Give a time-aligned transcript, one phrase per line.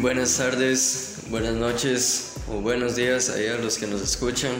[0.00, 4.52] buenas tardes, buenas noches o buenos días a los que nos escuchan.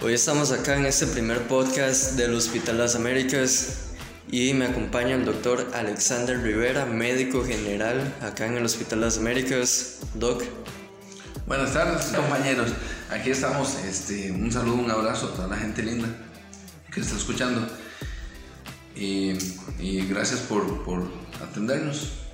[0.00, 3.88] Hoy estamos acá en este primer podcast del Hospital Las Américas
[4.30, 9.98] y me acompaña el doctor Alexander Rivera, médico general acá en el Hospital Las Américas.
[10.14, 10.44] Doc.
[11.46, 12.70] Buenas tardes compañeros,
[13.10, 16.08] aquí estamos, este, un saludo, un abrazo a toda la gente linda
[16.92, 17.66] que está escuchando
[18.94, 19.32] y,
[20.08, 21.02] gracias por, por
[21.42, 22.29] atendernos.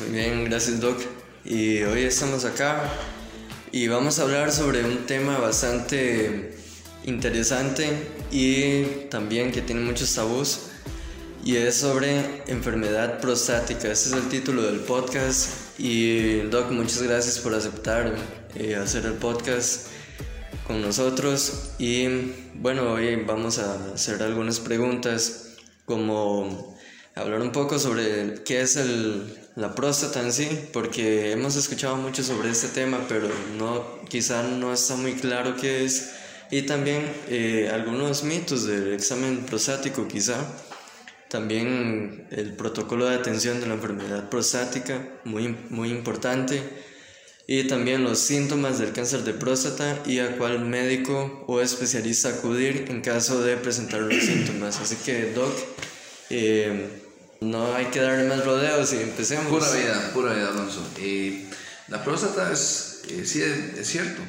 [0.00, 0.98] Muy bien, gracias Doc.
[1.44, 2.82] Y hoy estamos acá
[3.70, 6.56] y vamos a hablar sobre un tema bastante
[7.04, 10.62] interesante y también que tiene muchos tabús
[11.44, 13.92] y es sobre enfermedad prostática.
[13.92, 18.16] Ese es el título del podcast y Doc, muchas gracias por aceptar
[18.56, 19.86] eh, hacer el podcast
[20.66, 22.08] con nosotros y
[22.54, 25.50] bueno, hoy vamos a hacer algunas preguntas
[25.84, 26.76] como
[27.14, 32.22] hablar un poco sobre qué es el, la próstata en sí, porque hemos escuchado mucho
[32.22, 36.12] sobre este tema, pero no, quizá no está muy claro qué es,
[36.50, 40.36] y también eh, algunos mitos del examen prostático quizá,
[41.28, 46.62] también el protocolo de atención de la enfermedad prostática, muy, muy importante,
[47.46, 52.86] y también los síntomas del cáncer de próstata y a cuál médico o especialista acudir
[52.88, 54.80] en caso de presentar los síntomas.
[54.80, 55.52] Así que, Doc,
[56.30, 57.03] eh,
[57.44, 59.46] no hay que darle más rodeos y empecemos.
[59.46, 60.80] Pura vida, pura vida, Alonso.
[60.98, 61.48] Eh,
[61.88, 64.22] la próstata es, eh, sí, es, cierto,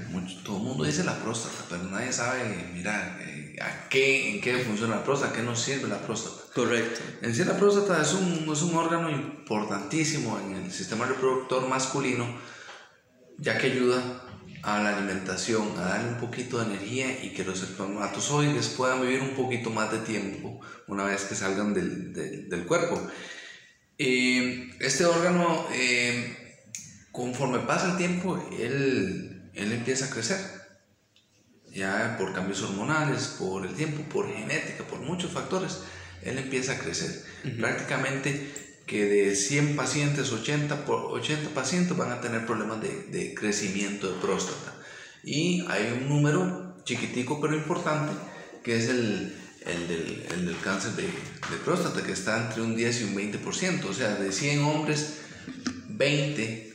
[0.43, 4.57] todo el mundo dice la próstata, pero nadie sabe, mira, eh, a qué, en qué
[4.59, 6.43] funciona la próstata, a qué nos sirve la próstata.
[6.53, 7.01] Correcto.
[7.21, 12.27] En sí, la próstata es un, es un órgano importantísimo en el sistema reproductor masculino,
[13.37, 14.24] ya que ayuda
[14.65, 19.21] a la alimentación, a darle un poquito de energía y que los espermatozoides puedan vivir
[19.21, 22.99] un poquito más de tiempo una vez que salgan del, del, cuerpo.
[23.99, 26.65] este órgano, eh,
[27.11, 30.39] conforme pasa el tiempo, él, él empieza a crecer.
[31.71, 35.81] Ya por cambios hormonales, por el tiempo, por genética, por muchos factores,
[36.23, 37.23] él empieza a crecer.
[37.59, 38.51] Prácticamente
[38.85, 44.19] que de 100 pacientes, 80, 80 pacientes van a tener problemas de, de, crecimiento de
[44.19, 44.75] próstata.
[45.23, 48.13] Y hay un número chiquitico pero importante,
[48.63, 49.35] que es el,
[49.65, 53.15] el, del, el del, cáncer de, de, próstata, que está entre un 10 y un
[53.15, 53.85] 20%.
[53.85, 55.17] O sea, de 100 hombres,
[55.89, 56.73] 20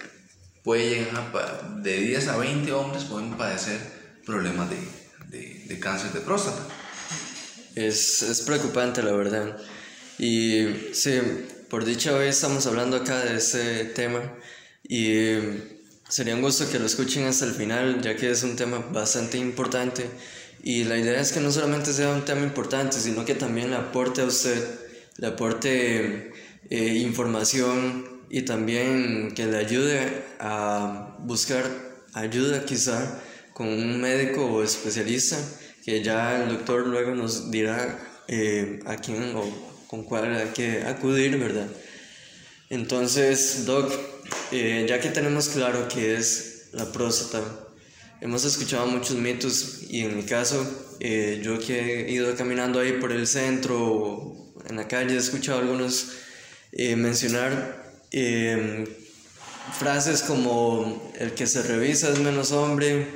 [0.65, 3.79] puede llegar de 10 a 20 hombres pueden padecer
[4.27, 4.77] problemas de,
[5.29, 6.67] de, de cáncer de próstata.
[7.77, 9.57] Es, es preocupante, la verdad.
[10.19, 11.19] Y sí,
[11.71, 14.21] por dicha hoy estamos hablando acá de ese tema
[14.83, 15.37] y
[16.09, 19.39] sería un gusto que lo escuchen hasta el final, ya que es un tema bastante
[19.39, 20.05] importante.
[20.65, 23.77] Y la idea es que no solamente sea un tema importante, sino que también le
[23.77, 24.63] aporte a usted,
[25.19, 26.33] le aporte
[26.69, 31.65] eh, información y también que le ayude a buscar
[32.15, 33.23] ayuda quizá
[33.55, 35.37] con un médico o especialista,
[35.85, 40.85] que ya el doctor luego nos dirá eh, a quién o con cuál hay que
[40.85, 41.67] acudir, ¿verdad?
[42.69, 43.93] Entonces, Doc,
[44.53, 47.43] eh, ya que tenemos claro qué es la próstata,
[48.21, 50.65] hemos escuchado muchos mitos y en mi caso,
[51.01, 55.59] eh, yo que he ido caminando ahí por el centro en la calle, he escuchado
[55.59, 56.13] algunos
[56.71, 57.81] eh, mencionar
[59.77, 63.07] frases como el que se revisa es menos hombre,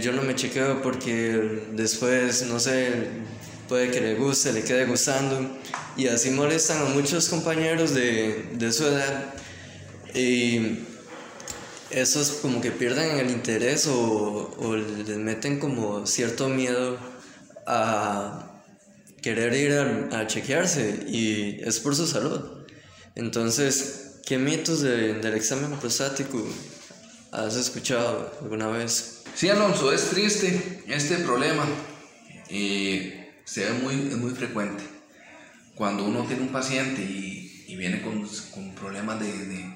[0.00, 2.90] yo no me chequeo porque después, no sé,
[3.68, 5.58] puede que le guste, le quede gustando
[5.96, 9.34] y así molestan a muchos compañeros de, de su edad
[10.14, 10.78] y
[11.90, 16.98] esos como que pierden el interés o, o les meten como cierto miedo
[17.66, 18.62] a
[19.22, 19.72] querer ir
[20.12, 22.40] a, chequearse y es por su salud.
[23.14, 26.42] Entonces, ¿qué mitos de, del examen prostático
[27.32, 29.22] has escuchado alguna vez?
[29.34, 31.64] Sí, Alonso, es triste este problema.
[32.50, 33.12] Y
[33.48, 34.84] se ve muy, es muy frecuente.
[35.74, 39.74] Cuando uno tiene un paciente y, y viene con, con problemas de, de,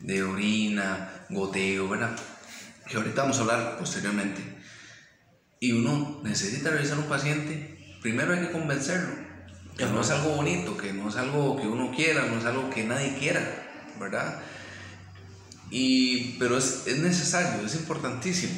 [0.00, 2.18] de, orina, goteo, ¿verdad?
[2.88, 4.42] Que ahorita vamos a hablar posteriormente.
[5.60, 9.14] Y uno necesita revisar un paciente, primero hay que convencerlo.
[9.78, 12.70] Que no es algo bonito, que no es algo que uno quiera, no es algo
[12.70, 13.40] que nadie quiera,
[14.00, 14.40] ¿verdad?
[15.70, 18.52] Y, pero es, es necesario, es importantísimo.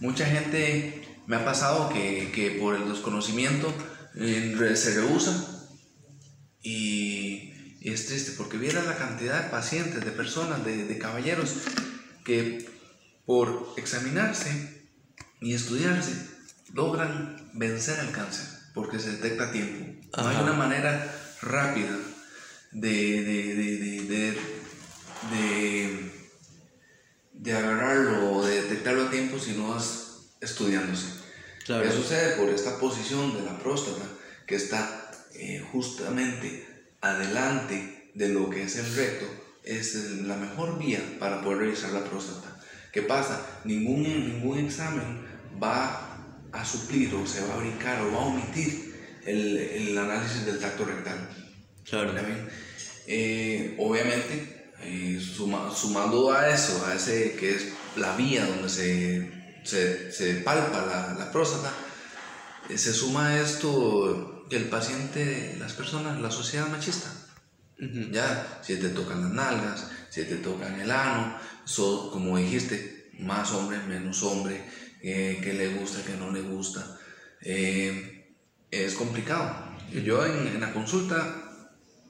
[0.00, 3.72] Mucha gente me ha pasado que, que por el desconocimiento
[4.14, 5.68] eh, se rehúsa
[6.62, 11.54] y, y, es triste porque viera la cantidad de pacientes, de personas, de, de caballeros
[12.24, 12.68] que
[13.26, 14.84] por examinarse
[15.40, 16.12] y estudiarse
[16.74, 20.08] logran vencer el cáncer porque se detecta a tiempo.
[20.16, 21.12] No hay una manera
[21.42, 21.96] rápida
[22.72, 24.38] de, de, de,
[25.30, 26.20] de
[27.40, 31.06] de agarrarlo o de detectarlo a tiempo si no es estudiándose.
[31.64, 31.84] Claro.
[31.84, 34.04] ¿Qué sucede por esta posición de la próstata
[34.46, 36.66] que está eh, justamente
[37.00, 39.26] adelante de lo que es el recto?
[39.64, 42.60] Es la mejor vía para poder revisar la próstata.
[42.92, 43.46] ¿Qué pasa?
[43.64, 45.26] Ningún, ningún examen
[45.62, 46.10] va
[46.52, 48.94] a suplir o se va a brincar o va a omitir
[49.26, 51.28] el, el análisis del tacto rectal.
[51.84, 52.12] Claro.
[53.06, 59.30] Eh, obviamente, eh, sumando a eso, a ese que es la vía donde se,
[59.64, 61.72] se, se palpa la, la próstata,
[62.68, 67.10] eh, se suma esto que el paciente, las personas, la sociedad machista.
[67.78, 73.52] Ya, si te tocan las nalgas, si te tocan el ano, so, como dijiste, más
[73.52, 74.62] hombre, menos hombre,
[75.00, 76.98] que le gusta, que no le gusta.
[77.42, 79.78] es complicado.
[80.04, 81.50] Yo en, en la consulta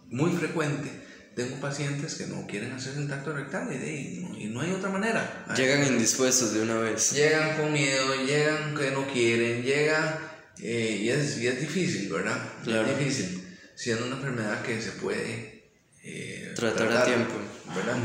[0.09, 1.00] muy frecuente,
[1.35, 5.47] tengo pacientes que no quieren hacer el tacto rectal y, no, hay otra manera.
[5.57, 7.13] Llegan indispuestos de una vez.
[7.13, 10.19] Llegan con miedo, llegan que no quieren, llegan
[10.59, 12.39] eh, y, es, y, es, difícil, ¿verdad?
[12.67, 15.65] Es difícil, siendo una enfermedad que se puede
[16.03, 17.35] eh, tratar, a tiempo,
[17.75, 17.97] ¿verdad?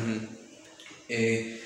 [1.09, 1.61] Eh,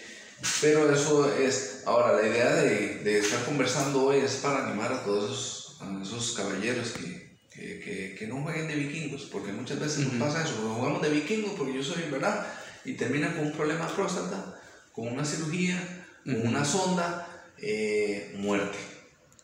[0.62, 5.04] pero eso es, ahora la idea de, de, estar conversando hoy es para animar a
[5.04, 7.29] todos esos, a esos caballeros que
[7.60, 11.54] que, que, no jueguen de vikingos, porque muchas veces nos pasa eso, jugamos de vikingos
[11.58, 12.46] porque yo soy, ¿verdad?
[12.86, 14.60] Y termina con un problema próstata,
[14.94, 15.78] con una cirugía,
[16.24, 18.78] con una sonda, eh, muerte.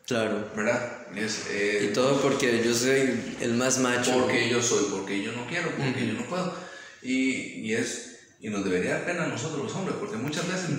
[0.05, 0.51] Claro.
[0.55, 1.07] ¿Verdad?
[1.15, 4.19] Es, eh, y todo porque yo soy el más macho.
[4.19, 6.53] Porque yo soy, porque yo no quiero, porque yo no puedo.
[7.01, 10.69] Y, y, es, y nos debería dar pena a nosotros los hombres, porque muchas veces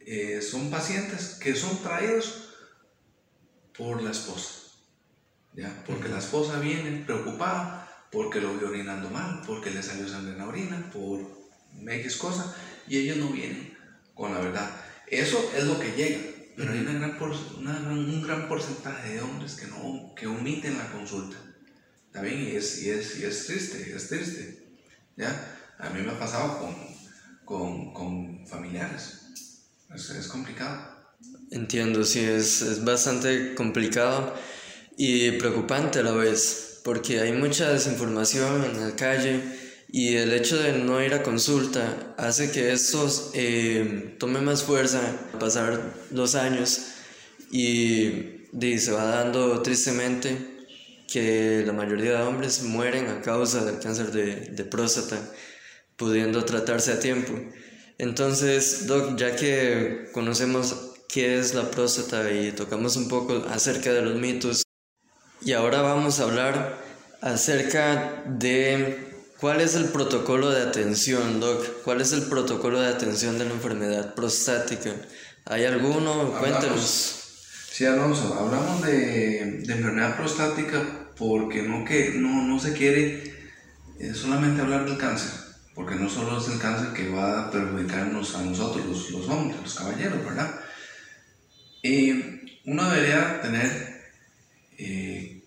[0.00, 2.50] eh, son pacientes que son traídos
[3.76, 4.65] por la esposa.
[5.86, 10.38] Porque la esposa viene preocupada porque lo vio orinando mal, porque le salió sangre en
[10.38, 11.20] la orina, por
[11.86, 12.54] X cosa,
[12.88, 13.76] y ellos no vienen
[14.14, 14.70] con la verdad.
[15.06, 16.18] Eso es lo que llega,
[16.56, 21.36] pero hay una gran un gran porcentaje de hombres que, no, que omiten la consulta.
[22.06, 22.42] ¿Está bien?
[22.42, 24.66] Y es, y es, y es triste, es triste.
[25.16, 25.74] ¿Ya?
[25.78, 26.74] A mí me ha pasado con,
[27.44, 29.26] con, con familiares.
[29.94, 30.96] Es, es, complicado.
[31.50, 34.34] Entiendo, sí, es, es bastante complicado
[34.96, 39.42] y preocupante a la vez, porque hay mucha desinformación en la calle
[39.88, 45.00] y el hecho de no ir a consulta hace que esto eh, tome más fuerza
[45.38, 46.80] pasar los años
[47.50, 48.32] y,
[48.78, 50.36] se va dando tristemente
[51.12, 55.18] que la mayoría de hombres mueren a causa del cáncer de, de próstata,
[55.96, 57.32] pudiendo tratarse a tiempo.
[57.98, 64.02] Entonces, Doc, ya que conocemos qué es la próstata y tocamos un poco acerca de
[64.02, 64.65] los mitos,
[65.42, 66.78] y ahora vamos a hablar
[67.20, 71.82] acerca de cuál es el protocolo de atención, Doc.
[71.84, 74.90] ¿Cuál es el protocolo de atención de la enfermedad prostática?
[75.44, 76.32] ¿Hay alguno?
[76.38, 77.22] Cuéntenos.
[77.70, 80.82] Sí, Alonso, hablamos de, de, enfermedad prostática
[81.16, 83.34] porque no, que, no, no se quiere
[84.00, 85.30] eh, solamente hablar del cáncer,
[85.74, 89.60] porque no solo es el cáncer que va a perjudicarnos a nosotros, los, los hombres,
[89.60, 90.58] los caballeros, ¿verdad?
[91.82, 92.12] Y
[92.64, 93.95] uno debería tener
[94.78, 95.42] eh,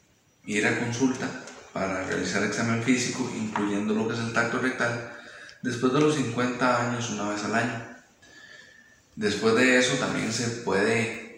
[0.45, 1.29] ir a consulta
[1.73, 5.11] para realizar examen físico, incluyendo lo que es el tacto rectal,
[5.61, 7.85] después de los 50 años una vez al año.
[9.15, 11.29] Después de eso también se puede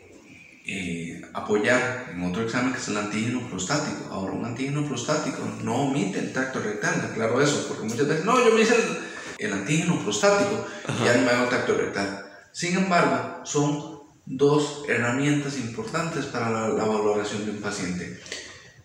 [0.66, 4.10] eh, apoyar en otro examen que es el antígeno prostático.
[4.12, 8.44] Ahora, un antígeno prostático no omite el tacto rectal, aclaro eso, porque muchas veces, no,
[8.46, 12.26] yo me hice el, el antígeno prostático y ya no me hago tacto rectal.
[12.52, 13.91] Sin embargo, son
[14.26, 18.20] dos herramientas importantes para la, valoración de un paciente.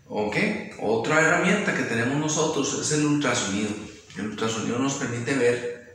[0.07, 0.35] ¿Ok?
[0.81, 3.69] Otra herramienta que tenemos nosotros es el ultrasonido.
[4.17, 5.93] El ultrasonido nos permite ver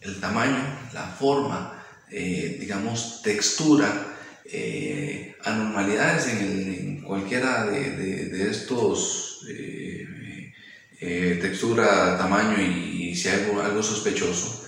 [0.00, 7.90] el tamaño, la forma, eh, digamos, textura, eh, anormalidades en, en, cualquiera de,
[8.28, 14.66] de, estos, eh, textura, tamaño y, y si hay algo, algo sospechoso.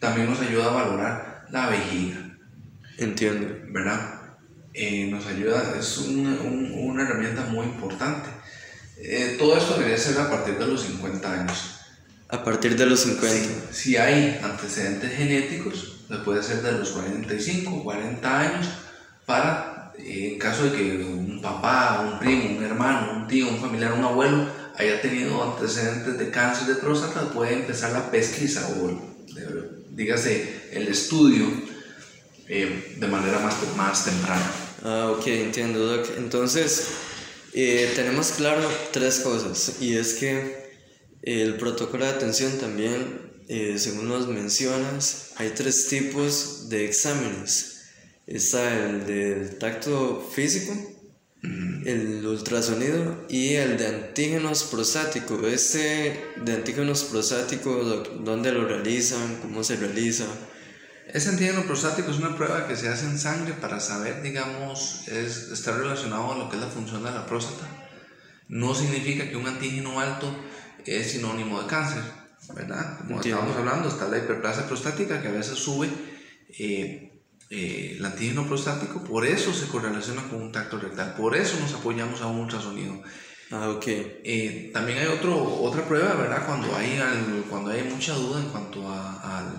[0.00, 2.25] También nos ayuda a valorar la vejiga
[2.98, 3.48] Entiendo.
[3.68, 4.20] ¿Verdad?
[4.72, 8.28] Eh, nos ayuda, es una herramienta muy importante.
[8.98, 11.80] Eh, todo esto debería ser a partir de los 50 años.
[12.28, 13.72] A partir de los 50.
[13.72, 18.68] si hay antecedentes genéticos, puede ser de los 45, 40 años,
[19.26, 23.60] para, eh, en caso de que un papá, un primo, un hermano, un tío, un
[23.60, 29.16] familiar, un abuelo haya tenido antecedentes de cáncer de próstata, puede empezar la pesquisa o,
[29.90, 31.46] dígase, el estudio
[32.48, 34.50] eh, de manera más, más temprana.
[34.84, 36.06] Ah, ok, entiendo, Doc.
[36.16, 36.88] Entonces,
[37.52, 40.66] eh, tenemos claro tres cosas, y es que
[41.22, 47.84] el protocolo de atención también eh, según nos mencionas, hay tres tipos de exámenes.
[48.26, 50.72] Está el del tacto físico,
[51.84, 55.46] el ultrasonido y el de antígenos prostáticos.
[55.46, 59.38] Este de antígenos prostáticos, ¿dónde lo realizan?
[59.42, 60.26] ¿Cómo se realiza?
[61.12, 65.50] Ese antígeno prostático es una prueba que se hace en sangre para saber, digamos, es,
[65.52, 67.68] está relacionado a lo que es la función de la próstata.
[68.48, 70.34] No significa que un antígeno alto
[70.84, 72.02] es sinónimo de cáncer,
[72.54, 72.98] ¿verdad?
[72.98, 75.88] Como estábamos hablando, está la hiperplasia prostática que a veces sube
[76.58, 81.58] eh, eh, el antígeno prostático, por eso se correlaciona con un tacto rectal, por eso
[81.60, 83.00] nos apoyamos a un ultrasonido.
[83.52, 83.84] Ah, ok.
[83.86, 86.44] Eh, también hay otro, otra prueba, ¿verdad?
[86.46, 86.98] Cuando hay,
[87.48, 89.55] cuando hay mucha duda en cuanto a, al, al,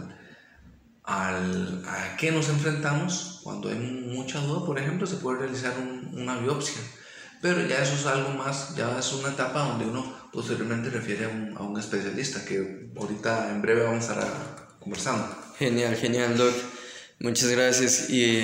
[1.97, 5.73] a qué nos enfrentamos, cuando hay mucha duda, por ejemplo, se puede realizar
[6.13, 6.81] una biopsia.
[7.41, 11.29] Pero ya eso es algo más, ya es una etapa donde uno posteriormente refiere a
[11.29, 15.27] un, a un especialista, que ahorita en breve vamos a estar conversando.
[15.59, 16.53] Genial, genial, Doc.
[17.19, 18.09] Muchas gracias.
[18.09, 18.43] Y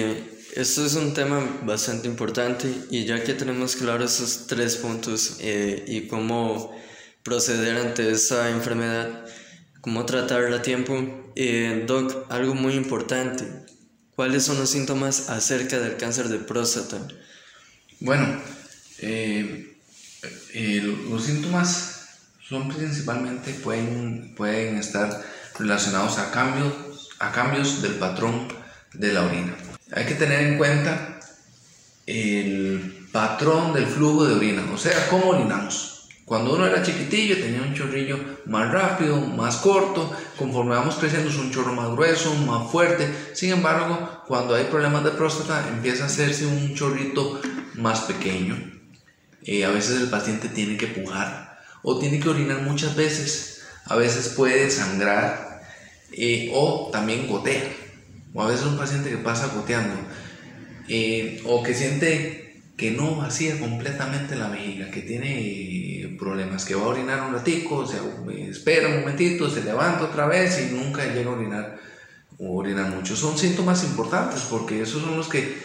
[0.56, 5.84] esto es un tema bastante importante y ya que tenemos claro esos tres puntos eh,
[5.88, 6.76] y cómo
[7.24, 9.26] proceder ante esa enfermedad,
[9.84, 10.94] cómo tratarla a tiempo,
[11.36, 13.44] eh, Doc, algo muy importante.
[14.16, 17.06] ¿Cuáles son los síntomas acerca del cáncer de próstata?
[18.00, 18.26] Bueno,
[19.00, 19.76] eh,
[21.10, 22.08] los síntomas
[22.48, 25.22] son principalmente, pueden, pueden estar
[25.60, 28.48] relacionados a cambios, a cambios del patrón
[28.94, 29.54] de la orina.
[29.92, 31.20] Hay que tener en cuenta
[32.06, 35.93] el patrón del flujo de orina, o sea, cómo orinamos.
[36.26, 41.38] Cuando uno era chiquitillo tenía un chorrillo más rápido, más corto, conforme vamos creciendo es
[41.38, 43.08] un chorro más grueso, más fuerte.
[43.34, 47.42] Sin embargo, cuando hay problemas de próstata empieza a hacerse un chorrito
[47.76, 48.56] más pequeño.
[49.44, 53.64] Eh, a veces el paciente tiene que pujar o tiene que orinar muchas veces.
[53.86, 55.62] A veces puede sangrar
[56.14, 57.84] eh, o también gotea
[58.34, 59.96] o a veces un paciente que pasa goteando,
[60.90, 65.40] eh, o que siente que no vacía completamente la vejiga, que tiene
[66.18, 68.02] problemas, que va a orinar un ratico, o sea,
[68.50, 71.80] espera un momentito, se levanta otra vez y nunca llega a orinar
[72.40, 73.16] o orina mucho.
[73.16, 75.58] Son síntomas importantes porque esos son los que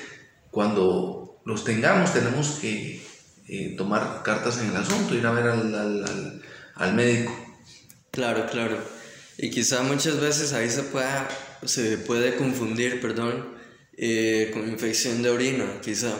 [0.51, 3.03] cuando los tengamos tenemos que
[3.49, 6.43] eh, tomar cartas en el asunto, ir a ver al, al,
[6.75, 7.33] al médico.
[8.11, 8.79] Claro, claro.
[9.39, 11.29] Y quizá muchas veces ahí se pueda
[11.65, 13.47] se puede confundir, perdón,
[13.97, 16.15] eh, con infección de orina, quizá.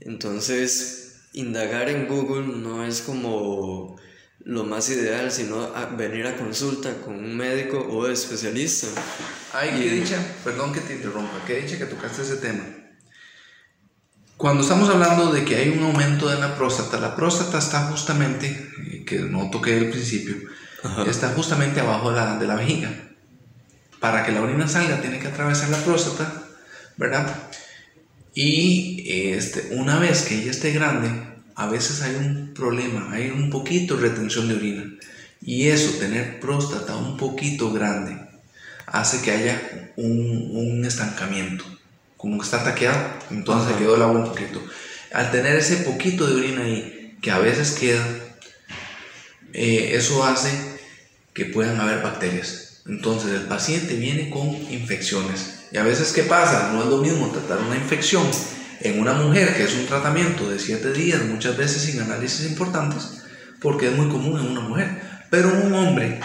[0.00, 1.01] Entonces,
[1.32, 3.96] indagar en Google no es como
[4.44, 8.88] lo más ideal, sino venir a consulta con un médico o especialista.
[9.52, 12.64] Ay, qué dicha, perdón que te interrumpa, qué dicha que tocaste ese tema.
[14.36, 18.70] Cuando estamos hablando de que hay un aumento de la próstata, la próstata está justamente,
[18.90, 20.34] eh, que no toqué al principio,
[21.06, 22.90] está justamente abajo de la, de la vejiga
[24.02, 26.42] para que la orina salga tiene que atravesar la próstata,
[26.96, 27.24] ¿verdad?
[28.34, 31.10] Y este, una vez que ella esté grande,
[31.54, 34.84] a veces hay un problema, hay un poquito de retención de orina.
[35.40, 38.16] Y eso, tener próstata un poquito grande,
[38.86, 41.64] hace que haya un, estancamiento.
[42.16, 44.62] Como que está taqueado, entonces quedó el agua un poquito.
[45.12, 48.06] Al tener ese poquito de orina ahí, que a veces queda,
[49.52, 50.50] eh, eso hace
[51.34, 52.82] que puedan haber bacterias.
[52.86, 55.61] Entonces el paciente viene con infecciones.
[55.72, 56.70] Y a veces, ¿qué pasa?
[56.72, 58.26] No es lo mismo tratar una infección
[58.80, 63.22] en una mujer, que es un tratamiento de 7 días, muchas veces sin análisis importantes,
[63.60, 65.00] porque es muy común en una mujer.
[65.30, 66.20] Pero en un hombre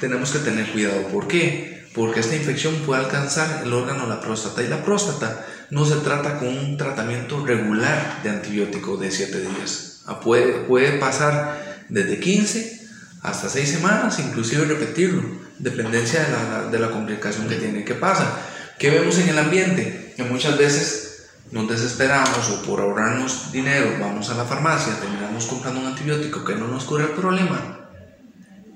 [0.00, 1.06] tenemos que tener cuidado.
[1.08, 1.86] ¿Por qué?
[1.94, 4.62] Porque esta infección puede alcanzar el órgano la próstata.
[4.62, 10.02] Y la próstata no se trata con un tratamiento regular de antibiótico de 7 días.
[10.06, 12.80] Ah, puede, puede pasar desde 15
[13.22, 17.84] hasta 6 semanas, inclusive repetirlo dependencia de la, de la complicación que tiene.
[17.84, 18.38] ¿Qué pasa?
[18.78, 20.14] ¿Qué vemos en el ambiente?
[20.16, 25.80] Que muchas veces nos desesperamos o por ahorrarnos dinero vamos a la farmacia, terminamos comprando
[25.80, 27.78] un antibiótico que no nos cura el problema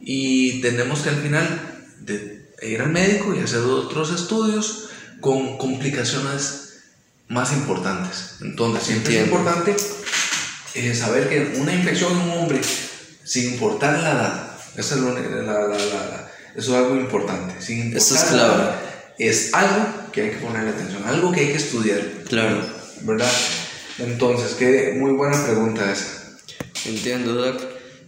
[0.00, 4.88] y tenemos que al final de ir al médico y hacer otros estudios
[5.20, 6.80] con complicaciones
[7.28, 8.36] más importantes.
[8.40, 9.76] Entonces, siempre es importante
[10.74, 12.60] eh, saber que una infección en un hombre,
[13.24, 17.60] sin importar la edad, esa es la, la, la, eso es algo importante.
[17.60, 18.74] Sin Eso es clave.
[19.28, 22.00] Es algo que hay que ponerle atención, algo que hay que estudiar.
[22.28, 22.66] Claro.
[23.02, 23.30] ¿Verdad?
[23.98, 26.38] Entonces, qué muy buena pregunta esa.
[26.86, 27.62] Entiendo, Doc.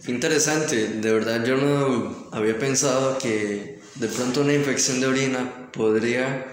[0.07, 6.45] Interesante, de verdad yo no había pensado que de pronto una infección de orina podría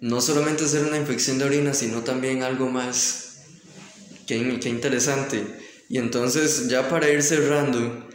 [0.00, 3.38] no solamente ser una infección de orina, sino también algo más.
[4.26, 5.42] Qué, qué interesante.
[5.88, 8.08] Y entonces, ya para ir cerrando,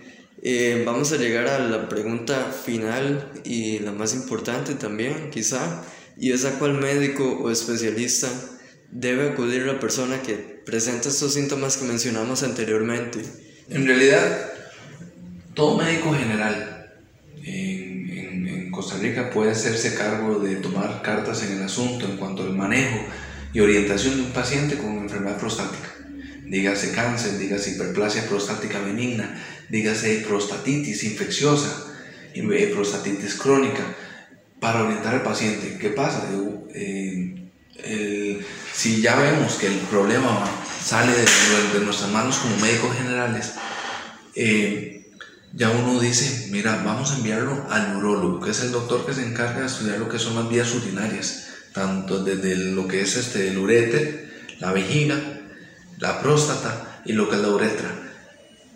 [0.43, 5.83] Eh, vamos a llegar a la pregunta final y la más importante también, quizá,
[6.17, 8.29] y es a cuál médico o especialista
[8.91, 13.23] debe acudir la persona que presenta estos síntomas que mencionamos anteriormente.
[13.69, 14.51] En realidad,
[15.53, 16.93] todo médico general
[17.43, 22.43] en, en, Costa Rica puede hacerse cargo de tomar cartas en el asunto en cuanto
[22.43, 22.99] al manejo
[23.51, 25.89] y orientación de un paciente con enfermedad prostática.
[26.49, 29.35] Dígase cáncer, dígase hiperplasia prostática benigna,
[29.67, 31.91] dígase prostatitis infecciosa,
[32.33, 33.83] eh, prostatitis crónica,
[34.59, 35.77] para orientar al paciente.
[35.77, 36.29] ¿Qué pasa?
[36.73, 38.41] Eh,
[38.73, 40.45] si ya vemos que el problema
[40.81, 43.53] sale de, nuestras manos como médicos generales,
[44.33, 45.05] eh,
[45.53, 49.25] ya uno dice, mira, vamos a enviarlo al neurólogo, que es el doctor que se
[49.25, 53.49] encarga de estudiar lo que son las vías urinarias, tanto desde lo que es este,
[53.49, 55.36] el uréter, la vejiga,
[55.97, 57.95] la próstata y lo que es la uretra.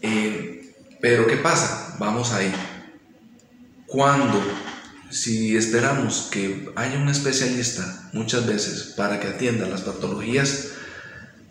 [0.02, 1.96] Eh, pero ¿qué pasa?
[2.00, 2.52] Vamos ahí.
[3.88, 4.42] Cuando
[5.10, 10.70] si esperamos que haya un especialista muchas veces para que atienda las patologías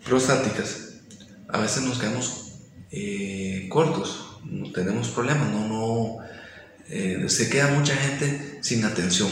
[0.03, 0.95] prostáticas,
[1.47, 2.53] a veces nos quedamos
[2.89, 6.17] eh, cortos, no tenemos problemas, no, no,
[6.89, 9.29] eh, se queda mucha gente sin atención.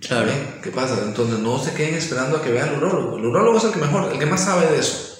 [0.00, 0.30] Claro.
[0.62, 1.02] ¿Qué pasa?
[1.04, 3.18] Entonces no se queden esperando a que vea al urólogo.
[3.18, 5.15] El urólogo es el que mejor, el que más sabe de eso.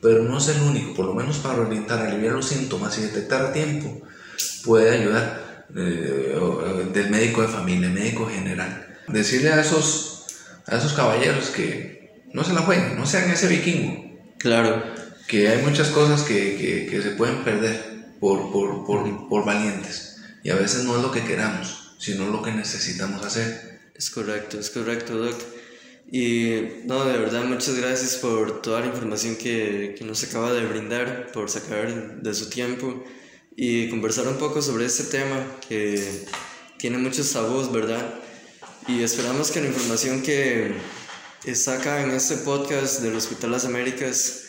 [0.00, 3.46] Pero no es el único, por lo menos para orientar, aliviar los síntomas y detectar
[3.46, 4.00] a tiempo,
[4.64, 8.98] puede ayudar del médico de familia, médico general.
[9.08, 10.26] Decirle a esos,
[10.66, 14.18] a esos caballeros que no se la jueguen, no sean ese vikingo.
[14.38, 14.82] Claro.
[15.26, 20.16] Que hay muchas cosas que, que, se pueden perder por, por, por, por valientes.
[20.42, 23.80] Y a veces no es lo que queramos, sino lo que necesitamos hacer.
[23.94, 25.36] Es correcto, es correcto, Doc.
[26.12, 30.66] Y no, de verdad, muchas gracias por toda la información que, que, nos acaba de
[30.66, 33.04] brindar, por sacar de su tiempo
[33.56, 36.26] y conversar un poco sobre este tema que
[36.78, 38.14] tiene muchos tabús, ¿verdad?
[38.88, 40.72] Y esperamos que la información que
[41.44, 44.46] está acá en este podcast del Hospital Las Américas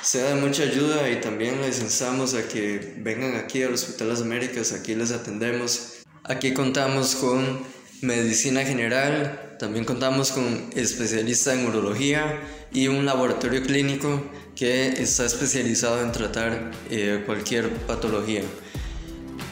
[0.00, 4.22] sea de mucha ayuda y también les instamos a que vengan aquí al Hospital Las
[4.22, 5.94] Américas, aquí les atendemos.
[6.22, 7.60] Aquí contamos con
[8.00, 12.40] medicina general, también contamos con especialista en urología
[12.72, 14.22] y un laboratorio clínico
[14.56, 18.42] que está especializado en tratar eh, cualquier patología.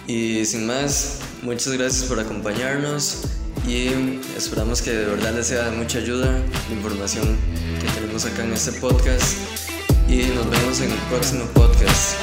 [0.06, 3.22] Y sin más, muchas gracias por acompañarnos
[3.66, 6.26] y esperamos que de verdad les sea de mucha ayuda
[6.68, 7.36] la información
[7.80, 9.36] que tenemos acá en este podcast
[10.08, 12.16] y nos vemos en el próximo podcast.